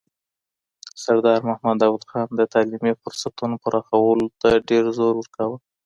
[1.03, 5.57] سردار محمد داود خان د تعلیمي فرصتونو پراخولو ته ډېر زور ورکاوه.